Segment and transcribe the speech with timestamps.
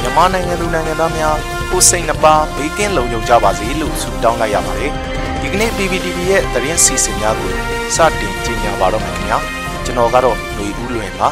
[0.00, 1.36] မြန်မာနိုင်ငံသူနိုင်ငံသားများ
[1.70, 4.92] ကိုစိတ်နှပါဘေးကင်းလုံခြုံကြပါစေလို့ဆုတောင်းလိုက်ရပါတယ်
[5.40, 7.52] ဒီကနေ့ PPTV ရဲ့သတင်းစီစဉ်များကို
[7.96, 9.38] စတင်ကြီးညာပါတော့မယ်ခင်ဗျာ
[9.84, 11.28] ကျွန်တော်ကတော့ຫນွေဦးလွင်ပါ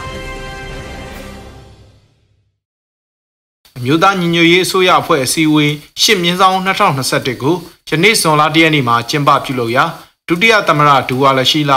[3.79, 5.73] အမျိုးသားညီညွတ်ရေးအစိုးရအဖွဲ့အစည်းအဝေး
[6.03, 7.55] ရှစ်မြင်းဆောင်2021ကို
[7.89, 9.85] ယနေ့ဇွန်လ၁ရက်နေ့မှာကျင်းပပြုလုပ်ရာ
[10.29, 11.73] ဒုတိယသမ္မတဒူဝါလရှိလ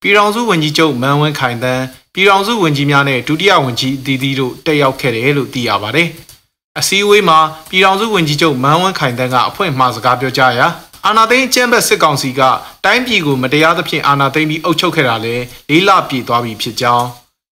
[0.00, 1.84] ပြည်ထောင်စုဝန်ကြီးချုပ်မန်ဝင်းခိုင်တန်း
[2.14, 6.08] ပြည်ထောင်စုဝန်ကြီးများနဲ့ဒုတိယဝန်ကြီးအသီးသီးတို့တက်ရောက်ခဲ့တယ်လို့သိရပါတယ်။
[6.78, 7.38] အစည်းအဝေးမှာ
[7.70, 10.66] ပြည်ထောင်စုဝန်ကြီးချုပ်မန်ဝင်းခိုင်တန်းကအဖွဲ့မှစကားပြောကြားရာ
[11.06, 12.40] အာနာသိန်းအကျန်းဘက်စစ်ကောင်စီက
[12.84, 15.36] တိုင်းပြည်ကိုမတရားသဖြင့်အာနာသိန်းပြီးအုပ်ချုပ်ခဲ့တာလဲ
[15.70, 17.06] လေးလပြည့်သွားပြီဖြစ်ကြောင်း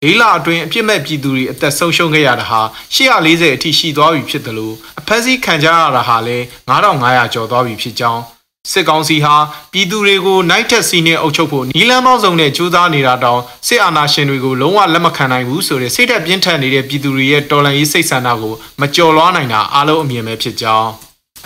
[0.04, 2.62] လေးလအတွင်းအပြစ်မဲ့ပြည်သူတွေအသက်ဆုံးရှုံးခဲ့ရတာဟာ
[2.96, 6.38] 840အထိရှိသွားပြီဖြစ်တယ်လို့အဖက်စီခံကြရတာဟာလဲ
[6.70, 8.22] 9500ကျော်သွားပြီဖြစ်ကြောင်း
[8.72, 9.36] စစ်ကောင်စီဟာ
[9.74, 20.90] ပြည်သူတွေကိုနိုင်ထက်စီနဲ့အုပ်ချုပ်ဖို့နီလန်းပေါင်းစုံနဲ့ကြိုးစားနေတာတောင်စစ်အာဏာရှင်တွေကိုလုံးဝလက်မခံနိုင်ဘူးဆိုတဲ့စိတ်သက်ပြင်းထန်နေတဲ့ပြည်သူတွေရဲ့တော်လှန်ရေးစိတ်ဆန္ဒကိုမကျော်လွှားနိုင်တာအားလုံးအမြင်ပဲဖြစ်ကြောင်း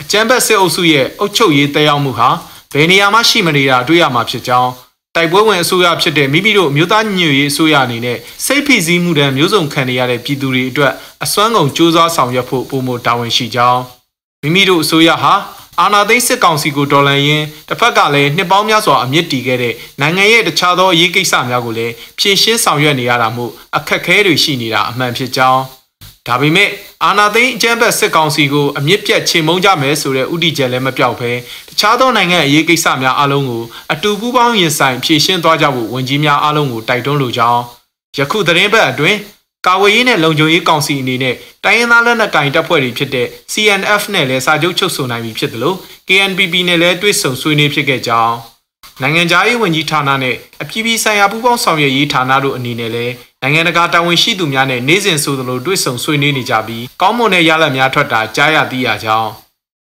[0.01, 2.29] အကြမ်းဖက်စစ်အုပ်စုရဲ့အုပ်ချုပ်ရေးတရားမှုဟာ
[2.73, 4.71] ဘယ်နေရာမှရှိမနေတာတွေ့ရမှာဖြစ်ကြောင်း
[5.15, 13.81] တိုက်ပွဲဝင်အစိုးရဖြစ်တဲ့မိမိတို့မျိုးသားညီညွတ်ရေးအစိုးရအနေနဲ့စိတ်ဖိစီးမှုတမ်းမျိုးစုံခံနေရတဲ့ပြည်သူတွေအတွက်အစွမ်းကုန်စ조사ဆောင်ရွက်ဖို့ပုံမတာဝန်ရှိကြောင်း
[14.43, 15.33] မိမိတို့အစိုးရဟာ
[15.81, 25.61] အာဏာသိမ်းစစ်ကောင်စီကိုတော်လှန်ရင်းတစ်ဖက်ကလည်းနှစ်ပေါင်းများစွာအမြင့်တီခဲ့တဲ့နိုင်ငံရဲ့တခြားသောအရေးကိစ္စများကိုလည်းဖြည့်ရှင်းဆောင်ရွက်နေရတာမို့အခက်အခဲတွေရှိနေတာအမှန်ဖြစ်ကြောင်း
[26.27, 26.69] ဒါပေမဲ့
[27.03, 31.31] အာနာသိန်းအကြမ်းဖက်စစ်ကောင်စီကိုအမြင့်ပြတ်ချေမှုန်းကြမယ်ဆိုတဲ့ဥတီချက်လည်းမပြောက်ဘဲ
[31.69, 37.61] တခြားသောနိုင်ငံအရေးကိစ္စများအလုံးကိုအတူပူးပေါင်းရင်ဆိုင်ဖြည့်ရှင်းသွားကြဖို့ဝန်ကြီးများအလုံးကိုတိုက်တွန်းလိုကြောင်း
[38.17, 39.17] ယခုသတင်းပတ်အတွင်း
[39.65, 45.77] ကာဝေးရေးနဲ့လုံခြုံရေးကောင်စီအနေနဲ့တိုင်းရင်းသားလက်နက်ကိုင်တပ်ဖွဲ့တွေဖြစ်တဲ့ CNF နဲ့လည်းစာချုပ်ချုပ်ဆိုနိုင်ပြီဖြစ်တယ်လို့
[46.07, 48.35] KNPP နဲ့လည်းတွေ့ဆုံဆွေးနွေးဖြစ်ခဲ့ကြောင်း
[49.01, 59.31] နိုင်ငံခြားရေးဝန်ကြီးဌာနနဲ့အပြည်ပြည်ဆိုင်ရာပူးပေါင်းဆောင်ရွက်ရေးဌာနတို့အနေနဲ့လည်းနိုင်ငံတကာတာဝန်ရှိသူများနဲ့နေ့စဉ်ဆိုသလိုတွေ့ဆုံဆွေးနွေးနေကြပြီးကောင်းမွန်တဲ့ရလဒ်များထွက်တာကြားရသိရကြောင်း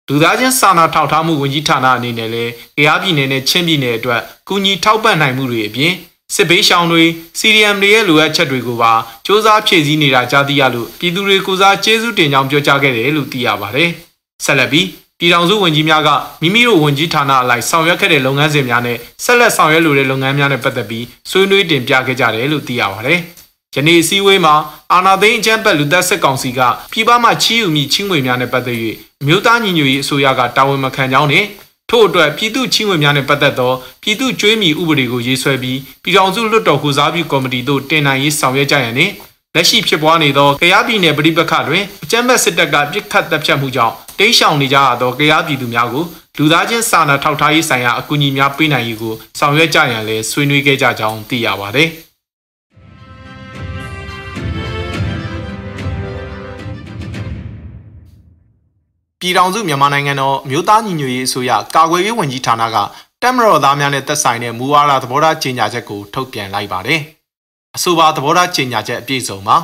[0.09, 5.93] လူသားချင်းစာနာထောက်ထားမှုဝန်ကြီးဌာနအနေနဲ့လည်းကြားပြည်နယ်နဲ့ချင်းပြည်နယ်အတွက်ကူညီထောက်ပံ့နိုင်မှုတွေအပြင်
[6.35, 7.05] စစ်ဘေးရှောင်တွေ
[7.39, 13.89] စီရီယမ်တွေရဲ့လိုအပ်ချက်တွေကိုပါစ조사ဖြည့်ဆည်းနေတာကြားသိရလို့ပြည်သူတွေကိုစားကျေးဇူးတင်ကြောင်းပြောကြားခဲ့တယ်လို့သိရပါတယ်။
[14.45, 14.87] ဆက်လက်ပြီး
[15.19, 16.09] ပြည်ထောင်စုဝန်ကြီးများက
[16.43, 23.19] မိမိတို့ဝန်ကြီးဌာနအလိုက်ဆောင်ရွက်ခဲ့တဲ့လုပ်ငန်းစဉ်များနဲ့ဆက်လက်ဆောင်ရွက်လိုတဲ့လုပ်ငန်းများနဲ့ပတ်သက်ပြီးဆွေးနွေးတင်ပြခဲ့ကြတယ်လို့သိရပါတယ်။
[23.77, 24.55] ယနေ့အစည်းအဝေးမှာ
[24.93, 26.61] အာနာသိန်းအကြံပတ်လူသက်စစ်ကောင်စီက
[26.93, 28.79] ပြည်ပမှချီးယူမိချင်းငွေများနဲ့ပတ်သက်၍
[29.27, 31.45] မြို့သားညီညွတ်ရေးအစိုးရကတာဝန်မခံကြောင်းနဲ့
[31.95, 33.73] ထို့အတွက်ပြည်သူချင်းဝင်များနဲ့ပတ်သက်သော
[34.03, 39.13] ပြည်သူကျွေးမြီဥပဒေကိုရေးဆွဲပြီးပြည်ထောင်စုလွှတ်တော်ကုစားပြုကော်မတီသို့တင်နိုင်ရေးဆောင်ရွက်ကြရန်နှင့်
[39.55, 46.05] လက်ရှိဖြစ်ပွားနေသောကရားပြည်နယ်ပြည်ပခတွင်အကြမ်းဖက်စစ်တပ်ကပြစ်ခတ်တပ်ဖြတ်မှုကြောင့်တိမ်းရှောင်နေကြရသောကရားပြည်သူများကို
[46.39, 51.91] လူသားချင်းစာနာထောက်ထားရေးဆိုင်ရာအကူအညီများပေးနိုင်ရေးကိုဆောင်ရွက်ကြရန်လည်းဆွေးနွေးခဲ့ကြကြောင်းသိရပါသည်။
[59.23, 62.77] ပြည်ထောင်စုမြန်မာနိုင်ငံတော်မြို့သားညီညွတ်ရေးအစိုးရကာကွယ်ရေးဝန်ကြီးဌာနက
[63.23, 67.01] တက်မတော်သားများနဲ့သက်ဆိုင်တဲ့မူဝါဒသဘောထားကြေညာချက်ကိုထုတ်ပြန်လိုက်ပါတယ်။
[67.77, 69.57] အဆိုပါသဘောထားကြေညာချက်အပြည့်စုံမှာ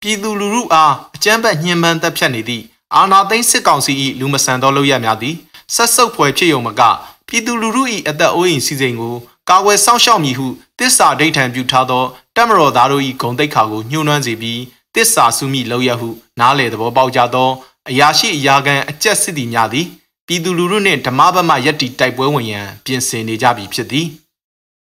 [0.00, 2.64] ပြည်သူလူထုအားအကြမ်းဖက်ညှဉ်းပန်းတပ်ဖြတ်နေသည့်
[2.94, 5.34] အာဏာသိမ်းစစ်ကောင်စီ၏လူမဆန်သောလုပ်ရများသည်
[5.74, 6.82] ဆက်စုပ်ဖွယ်ဖြစ်ယုံမက
[7.28, 9.14] ပြည်သူလူထု၏အသက်အိုးအိမ်စီစဉ်ကို
[9.50, 10.46] ကာကွယ်စောင့်ရှောက်မည်ဟု
[10.78, 12.04] တစ္ဆာဒိဋ္ဌံပြုထားသော
[12.36, 14.60] တက်မတော်သားတို့၏ဂုံတိတ်ခါကိုညှိုးနှွမ်းစေပြီး
[14.94, 16.08] တစ္ဆာစုမိလုပ်ရဟု
[16.40, 17.50] နားလေသဘောပေါက်ကြသော
[17.90, 19.86] အရာရှိအရာခံအကြက်စစ်သည်များသည်
[20.26, 24.06] ပြည်သူလူထုနှင့်ဓမ္မဘက်မှယက်တီတိုက်ပွဲဝင်ရန်ပြင်ဆင်နေကြပြီဖြစ်သည်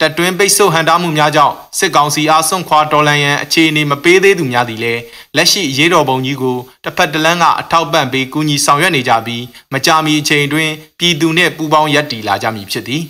[0.01, 5.01] တက်တွင်းပိတ်ဆို့ဟန်တားမှုများကြောင့်စစ်ကောင်စီအားဆွန့်ခွာတော်လှန်ရန်အခြေအနေမပေးသေးသူများသည်လည်း
[5.37, 13.03] လက်ရှိရေးတော်ပုံကြီးကိုတစ်ဖက်တစ်လမ်းကအထောက်ပံ့ပေးကူညီဆောင်ရွက်နေကြပြီးမကြာမီအချိန်တွင်ပြည်သူနှင့်ပူးပေါင်းရပ်တည်လာကြမည်ဖြစ်သည်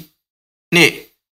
[0.75, 0.91] နှစ်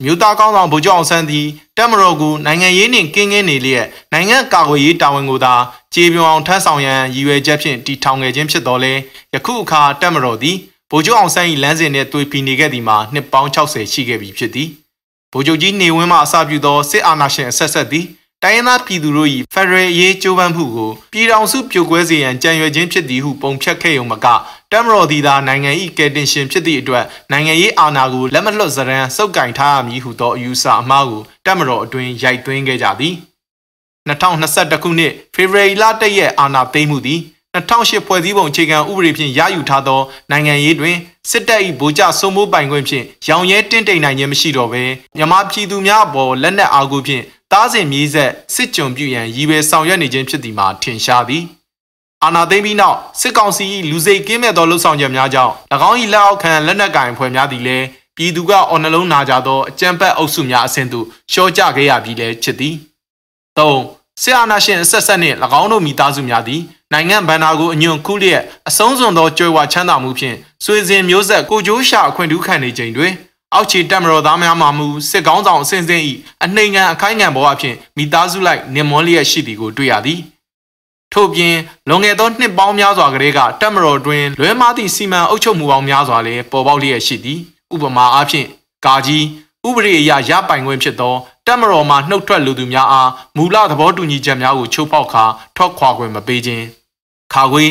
[0.02, 1.46] မြို့သားကောင်းဆောင်ဗိုလ်ချုပ်အောင်ဆန်းသည်
[1.76, 5.54] တက်မတော်ကိုနိုင်ငံရေးနှင့်ကင်းကင်းနေလျက်နိုင်ငံကာကွယ်ရေးတာဝန်ကိုသာ
[5.94, 8.92] ခြေပြောင်အောင်ထမ်းဆောင်ရန်ရည်ရွယ်ချက်ဖြင့်တည်ထောင်ခဲ့ခြင်းဖြစ်တော်လဲ
[9.34, 10.56] ယခုအခါတက်မတော်သည်
[10.90, 14.68] ဗိုလ်ချုပ်အောင်ဆန်း၏လမ်းစဉ်နှင့်တွေ့ပြီးနေခဲ့သည်မှာနှစ်ပေါင်း60ရှိခဲ့ပြီဖြစ်သည်
[15.32, 18.06] ဗိုလ်ချုပ်ကြီးနေဝင်းမှအစပြုသောစစ်အာဏာရှင်အဆက်ဆက်သည်
[18.46, 24.26] တိုင်းရင်းသားပြည်သူတို့၏ဖက်ဒရယ်ရေးကြိုးပမ်းမှုကိုပြည်ထောင်စုပြိုကွဲစေရန်ကြံရွယ်ခြင်းဖြစ်သည်ဟုပုံဖြတ်ခဲ့ရုံမက
[24.72, 33.14] တမ်မတော်သည်သာနိုင်ငံ၏ကယ်တင်ရှင်ဖြစ်သည့်အတွက်နိုင်ငံရေးအာဏာကိုလက်မလွတ်စရန်စုပ်ကင်ထားရမည်ဟုသောအယူဆအမှားကိုတမ်မတော်အတွင်းရိုက်သွင်းခဲ့ကြသည်
[34.08, 37.20] 2021ခုနှစ်ဖေဖော်ဝါရီလတရက်အာဏာသိမ်းမှုသည်
[37.54, 40.00] 2008ဖွဲ့စည်းပုံအခြေခံဥပဒေဖြင့်ရယူထားသော
[40.30, 40.96] နိုင်ငံရေးတွင်
[41.30, 44.82] စစ်တပ်၏ဗိုလ်ကျစိုးမိုးပိုင်ခွင့်ဖြင့်ရောင်ရဲတင့်တိမ်နိုင်ခြင်းမရှိတော့ဘဲ
[45.16, 51.44] မြန်မာပြည်သူများအပေါ်လက်နက်အားကိုဖြင့် တားစဉ်မြေးဆက်စစ်ကြုံပြုရန်ရည်ရွယ်ဆောင်ရွက်နေခြင်းဖြစ်သည်မှာထင်ရှားသည်
[52.24, 55.52] အာဏာသိမ်းပြီးနောက်စစ်ကောင်စီ၏လူစိတ်ကင်းမဲ့သောလှုပ်ဆောင်ချက်များကြောင့်၎
[55.88, 57.84] င်း၏လက်အောက်ခံလက်နက်ကိုင်အဖွဲ့များသည်လည်း
[58.16, 62.74] ပြည်သူကအော်နှလုံးနာကြသောအကြမ်းဖက်အုပ်စုများအဆင့်သို့ရှော့ကျခဲ့ရပြီးလည်းဖြစ်သည်
[63.58, 63.60] ၃
[64.22, 66.60] ဆရာနာရှင်ဆက်ဆက်နှင့်၎င်းတို့မိသားစုများသည်
[66.92, 73.12] နိုင်ငံဗန္နာကိုအညွန့်ခုလျက်အဆုံးစွန်သောကြွယ်ဝချမ်းသာမှုဖြင့်ဆွေစဉ်မျိုးဆက်ကိုကြိုးရှာအခွင့်ထူးခံနေချိန်တွင်
[73.54, 76.02] အောက်ခြေတက်မတော်သားများမှမူစစ်ကောင်းဆောင်အစဉ်စဉ်၏
[76.44, 80.20] အနှိမ်ငံအခိုင်ငံဘဝဖြင့်မိသားစုလိုက်နေမွန်လျက်ရှိသည်ကိုတွေ့ရသည်
[81.12, 81.54] ထို့ပြင်
[81.88, 87.38] လွန်ခဲ့သောနှစ်ပေါင်းများစွာကတည်းကတက်မတော်တွင်လွဲမားသည့်စီမံအုပ်ချုပ်မှုပေါင်းများစွာလည်းပေါ်ပေါက်လျက်ရှိသည်
[87.74, 88.46] ဥပမာအားဖြင့်
[88.86, 89.24] ကာကြီး
[89.68, 91.14] ဥပဒေအရရပိုင်ခွင့်ဖြစ်သော
[91.46, 95.24] တက်မတော်မှနှုတ်ထွက်လူသူများအားမူလသဘောတူညီချက်များကိုချိုးဖောက်ခါ
[95.56, 96.64] ထွက်ခွာခွင့်မပေးခြင်း
[97.32, 97.64] ခါခွေ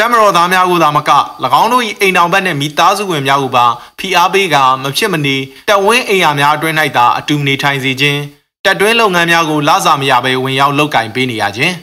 [0.00, 1.10] တမတော်သားများကိုသာမက၎
[1.60, 3.66] င်းတို့၏အိမ်တော်ဘက်နှင့်မိသားစုဝင်များကိုပါ
[3.98, 5.36] ဖိအားပေးကမဖြစ်မနေ
[5.68, 8.20] တက်ဝင်းအိမ်ယာများအတွင်း၌သာအတူနေထိုင်စေခြင်း
[8.64, 11.74] တက်တွင်းလုပ်ငန်းများကိုလစာမရဘဲဝင်ရောက်လုပ်ကင်ပေးနေရခြင်း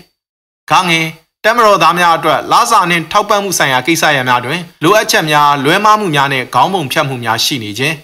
[0.70, 1.06] ခါငယ်
[1.44, 7.96] တမတော်သားများအတွက်လစာနှင့်ထောက်ပံ့မှုဆိုင်ရာကိစ္စရပ်များတွင်လိုအပ်ချက်များလွဲမှားမှုများနှင့်ခေါင်းပုံဖြတ်မှုများရှိနေခြင်း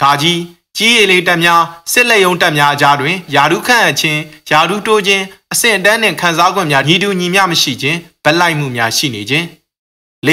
[0.00, 0.38] ခါကြီး
[0.78, 4.20] ကြီးရည်လေးတက်များစစ်လက်ယုံတက်များအကြားတွင်ယာရုခန့်အချင်း
[4.50, 9.44] ယာရုတိုးခြင်းအဆင့်အတန်းနှင့်ခံစား권များညီတူညီမျှမရှိခြင်းဗလိုက်မှုများရှိနေခြင်း
[10.26, 10.30] ၄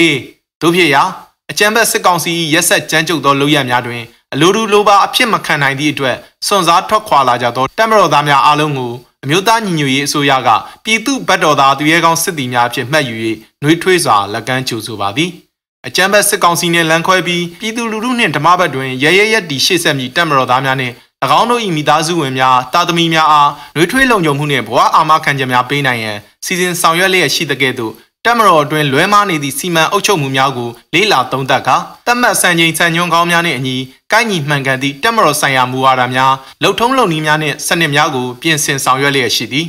[0.62, 1.03] တို့ဖြစ်ရာ
[1.51, 4.03] အကြံဘက်စစ်ကောင်စီ၏ရက်ဆက်ကြမ်းကြုတ်သောလုပ်ရများတွင်
[4.33, 6.15] အလိုတူလိုပါအဖြစ်မခံနိုင်သည့်အတွက်
[6.48, 8.91] စွန့်စားထွက်ခွာလာကြသောတပ်မတော်သားများအားလုံးကို
[9.24, 10.50] အမျိုးသားညီညွတ်ရေးအစိုးရက
[10.83, 13.15] ပြည်သူ့ဗတ်တော်သားသူရဲကောင်းစစ်သည်များအဖြစ်မှတ်ယူ၍
[13.62, 15.31] နှွေးထွေးစွာလက်ကမ်းကြိုဆိုပါသည်။
[15.87, 20.93] အကြမ်းဖက်စစ်ကောင်စီနှင့်လမ်းခွဲပြီးပြည်သူလူထုနှင့်ဓမ္မဘက်တွင်ရရရက်တီရှေ့ဆက်မည်တပ်မတော်သားများနှင့်၎
[21.39, 27.93] င်းတို့၏မိသားစုဝင်များတာသမီများအားနှွေးထွေးလုံခြုံမှုနှင့်ဘဝအာမခံချက်များပေးနိုင်ရန်စီစဉ်ဆောင်ရွက်လျက်ရှိသကဲ့သို့
[28.25, 33.77] တက်မတော်အတွင်းလွဲမားနေသည့်စီမံအုပ်ချုပ်မှုများကိုလေးလာသုံးသပ်ကာတတ်မှတ်စံချိန်စံညွှန်းကောင်းများနှင့်အညီ
[34.11, 39.67] ကိုင်းညီမှန်ကန်သည့်တက်မတော်ဆိုင်ရာမူဝါဒများလှုပ်ထုံးလုပ်နည်းများနှင့်စနစ်များကိုပြင်ဆင်ဆောင်ရွက်လျက်ရှိသည်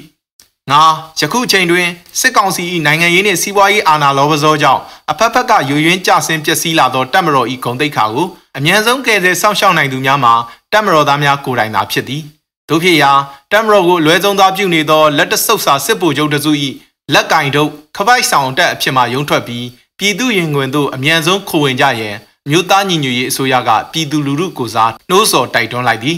[0.71, 0.81] ငါ
[1.19, 1.87] ယခုချိန်တွင်
[2.19, 4.81] စစ်ကောင်စီ၏နိုင်ငံရေးနှင့်စီးပွားရေးအာဏာလောဘဇောကြောင့်
[5.11, 8.27] အဖက်ဖက်ကယွယွင်းကြဆင်းပျက်စီးလာသောတပ်မတော်၏ဂုံတိတ်ခါကို
[8.57, 10.33] အ мян ဆုံးကယ်ဆယ်စောင့်ရှောက်နိုင်သူများမှာ
[10.73, 12.21] တပ်မတော်သားများကိုယ်တိုင်သာဖြစ်သည်
[12.69, 13.11] တို့ဖြစ်ရာ
[13.51, 16.51] တပ်မတော်ကိုလွဲဆုံးသားပြုနေသောလက်တဆုပ်စာစစ်ဗိုလ်ချုပ်တစု၏
[17.13, 19.65] လက်ကင်တို့ခပိုက်ဆောင်တက်အဖြစ်မှရုံထွက်ပြီး
[19.99, 22.15] ပြည်သူရင်ခွင်သို့အ мян ဆုံးခိုဝင်ကြရန်
[22.49, 26.17] မြို့သားညီညွတ်ရေးအစိုးရကပြည်သူလူထုကိုစားနှိုးဆော်တိုက်တွန်းလိုက်သည်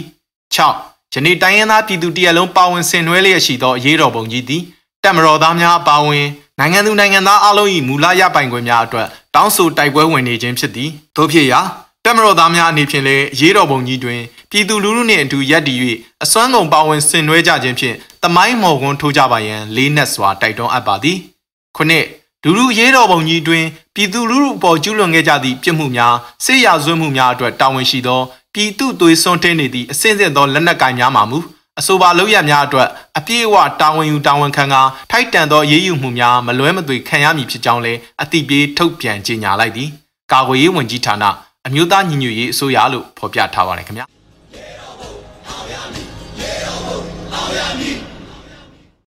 [0.54, 4.63] 6 ယနေ့တိုင်းရင်းသားပြည်သူတရက်လုံးပါဝင်ဆင်နွှဲလျက်ရှိသောအရေးတော်ပုံကြီးသည်
[5.03, 6.27] တက်မတော်သားများပါဝင်
[6.59, 11.61] နိုင်ငံသူနိုင်ငံသားအလုံး၏မူလရပိုင်ခွင့်များအတွက်တောင်းဆိုတိုက်ပွဲဝင်နေခြင်းဖြစ်သည်သို့ဖြစ်ရာ
[12.05, 14.19] တက်မတော်သားများအနေဖြင့်လည်းအရေးတော်ပုံကြီးတွင်
[14.51, 15.77] ပြည်သူလူထုနှင့်အတူရပ်တည်၍
[16.23, 21.17] အစွမ်းကုန်ပါဝင်ဆင်နွှဲကြခြင်းဖြင့်တမိုင်းမော်ကွန်းထိုးကြပါရန်လေးနက်စွာတိုက်တွန်းအပ်ပါသည်
[21.77, 22.05] ခုနှစ်
[22.43, 23.65] လူလူရေးတော်ပုံကြီးတွင်
[23.95, 28.21] ပြည်သူလူထုအပေါ်ကျူးလွန်ခဲ့ကြသည့်ပြစ်မှုများဆေးရဆွေးမှုများအတွက်တာဝန်ရှိသော
[28.59, 31.39] ပြည်သူသွေးစွန်းထင်းနေသည့်အစင်းစင်သောလက်နက်ကိုင်များမှမူ
[31.79, 34.75] အဆိုပါလောက်ရများအတွက်အပြည့်အဝတာဝန်ယူတာဝန်ခံက
[35.11, 39.89] ထိုက်တန်သောရေးယူမှုများမလွဲမသွေခံရမည်ဖြစ်ကြောင်းလည်းအတိပြေးထုတ်ပြန်ကြေညာလိုက်သည်
[40.31, 41.23] ကာကွယ်ရေးဝန်ကြီးဌာန
[41.67, 44.05] အမျိုးသားညီညွတ်ရေးအစိုးရလို့ဖော်ပြထားပါတယ်ခင်ဗျာ